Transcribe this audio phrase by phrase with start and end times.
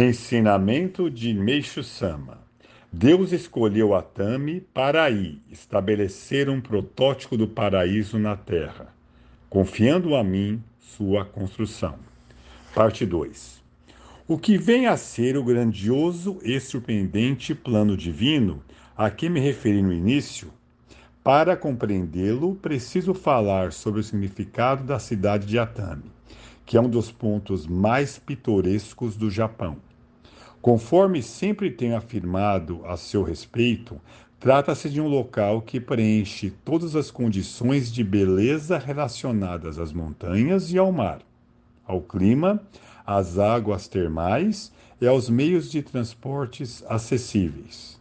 [0.00, 2.38] Ensinamento de Meixo Sama.
[2.92, 8.94] Deus escolheu Atami para aí estabelecer um protótipo do paraíso na terra,
[9.50, 11.96] confiando a mim sua construção.
[12.72, 13.60] Parte 2.
[14.28, 18.62] O que vem a ser o grandioso e surpreendente plano divino
[18.96, 20.52] a que me referi no início?
[21.24, 26.12] Para compreendê-lo, preciso falar sobre o significado da cidade de Atami,
[26.64, 29.87] que é um dos pontos mais pitorescos do Japão.
[30.60, 34.00] Conforme sempre tenho afirmado a seu respeito,
[34.40, 40.78] trata-se de um local que preenche todas as condições de beleza relacionadas às montanhas e
[40.78, 41.20] ao mar,
[41.86, 42.60] ao clima,
[43.06, 47.98] às águas termais e aos meios de transportes acessíveis.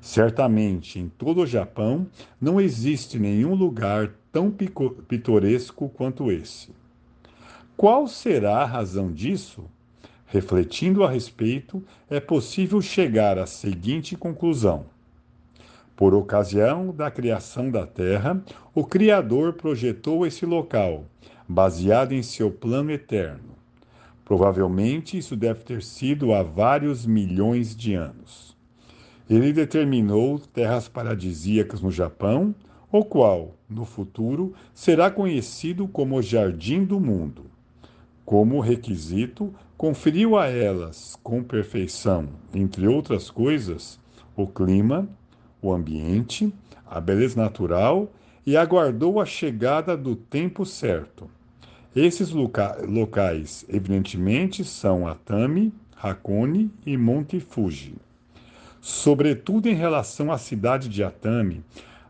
[0.00, 2.06] Certamente, em todo o Japão,
[2.40, 6.70] não existe nenhum lugar tão pitoresco quanto esse.
[7.76, 9.64] Qual será a razão disso?
[10.32, 14.86] Refletindo a respeito, é possível chegar à seguinte conclusão.
[15.94, 18.42] Por ocasião da criação da Terra,
[18.74, 21.04] o Criador projetou esse local,
[21.46, 23.54] baseado em seu plano eterno.
[24.24, 28.56] Provavelmente isso deve ter sido há vários milhões de anos.
[29.28, 32.54] Ele determinou terras paradisíacas no Japão,
[32.90, 37.52] o qual, no futuro, será conhecido como Jardim do Mundo.
[38.24, 43.98] Como requisito, conferiu a elas com perfeição, entre outras coisas,
[44.36, 45.08] o clima,
[45.60, 46.54] o ambiente,
[46.86, 48.08] a beleza natural
[48.46, 51.28] e aguardou a chegada do tempo certo.
[51.96, 57.96] Esses loca locais, evidentemente, são Atami, Hakone e Monte Fuji.
[58.80, 61.60] Sobretudo em relação à cidade de Atami,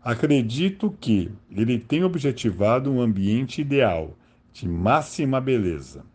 [0.04, 4.14] acredito que ele tem objetivado um ambiente ideal,
[4.52, 6.11] de máxima beleza.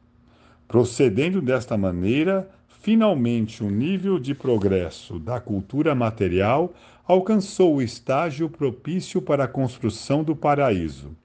[0.67, 2.49] Procedendo desta maneira,
[2.81, 6.73] finalmente o nível de progresso da cultura material
[7.07, 11.15] alcançou o estágio propício para a construção do paraíso,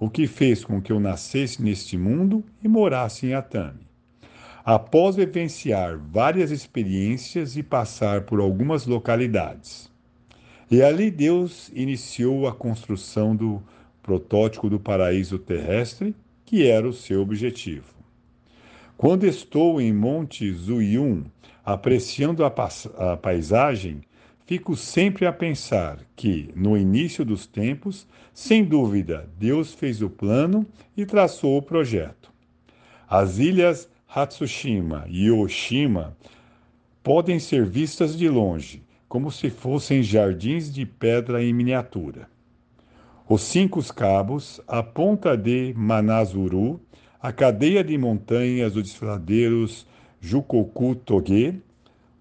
[0.00, 3.86] o que fez com que eu nascesse neste mundo e morasse em Atami.
[4.64, 9.88] Após vivenciar várias experiências e passar por algumas localidades.
[10.68, 13.62] E ali Deus iniciou a construção do
[14.02, 16.14] protótipo do paraíso terrestre,
[16.44, 17.97] que era o seu objetivo.
[18.98, 21.22] Quando estou em Monte Zuyun,
[21.64, 22.52] apreciando a,
[22.98, 24.00] a paisagem,
[24.44, 30.66] fico sempre a pensar que, no início dos tempos, sem dúvida, Deus fez o plano
[30.96, 32.32] e traçou o projeto.
[33.08, 36.16] As ilhas Hatsushima e Oshima
[37.00, 42.28] podem ser vistas de longe, como se fossem jardins de pedra em miniatura.
[43.28, 46.80] Os cinco cabos, a ponta de Manazuru
[47.20, 49.84] a cadeia de montanhas dos desfiladeiros
[50.20, 51.60] Jukoku Toge,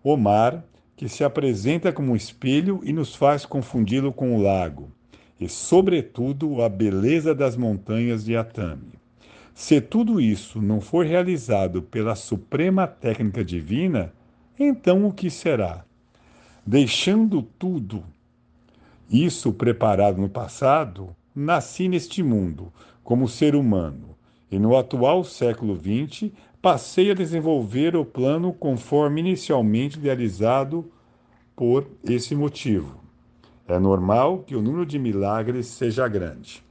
[0.03, 0.63] o mar,
[0.95, 4.89] que se apresenta como um espelho e nos faz confundi-lo com o lago,
[5.39, 8.93] e, sobretudo, a beleza das montanhas de Atami.
[9.53, 14.11] Se tudo isso não for realizado pela suprema técnica divina,
[14.59, 15.85] então o que será?
[16.65, 18.03] Deixando tudo
[19.09, 24.16] isso preparado no passado, nasci neste mundo como ser humano
[24.51, 26.31] e no atual século XX
[26.61, 30.89] passei a desenvolver o plano conforme inicialmente idealizado
[31.55, 32.99] por esse motivo.
[33.67, 36.63] É normal que o número de milagres seja grande.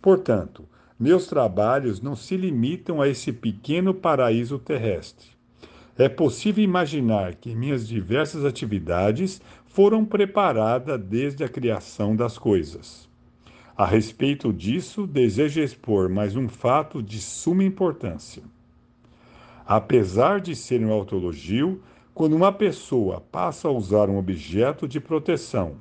[0.00, 0.64] Portanto,
[0.98, 5.28] meus trabalhos não se limitam a esse pequeno paraíso terrestre.
[5.98, 13.09] É possível imaginar que minhas diversas atividades foram preparadas desde a criação das coisas.
[13.80, 18.42] A respeito disso, desejo expor mais um fato de suma importância.
[19.66, 21.80] Apesar de ser um autologio,
[22.12, 25.76] quando uma pessoa passa a usar um objeto de proteção,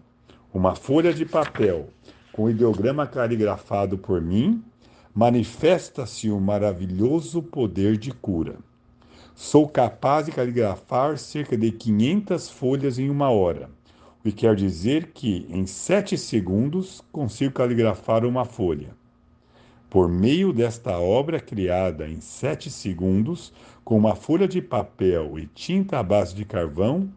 [0.54, 1.90] uma folha de papel
[2.32, 4.64] com ideograma caligrafado por mim,
[5.14, 8.56] manifesta-se um maravilhoso poder de cura.
[9.36, 13.70] Sou capaz de caligrafar cerca de 500 folhas em uma hora
[14.24, 18.90] que quer dizer que em sete segundos consigo caligrafar uma folha.
[19.90, 23.52] Por meio desta obra criada em sete segundos,
[23.84, 27.10] com uma folha de papel e tinta à base de carvão,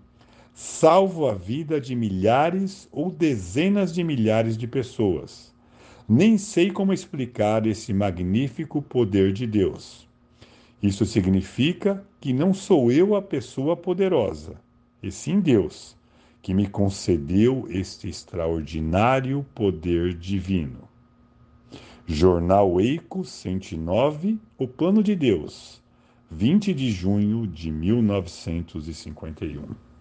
[0.55, 5.53] salvo a vida de milhares ou dezenas de milhares de pessoas.
[6.09, 10.09] Nem sei como explicar esse magnífico poder de Deus.
[10.83, 14.55] Isso significa que não sou eu a pessoa poderosa,
[15.03, 15.97] e sim Deus
[16.43, 20.89] que me concedeu este extraordinário poder divino.
[22.05, 25.81] Jornal Eico 109, O Plano de Deus,
[26.29, 29.92] 20 de junho de 1951.